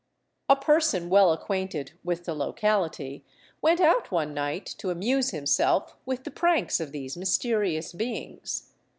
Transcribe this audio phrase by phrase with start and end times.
[0.49, 3.23] A person well acquainted with the locality
[3.61, 8.71] went out one night to amuse himself with the pranks of these mysterious beings.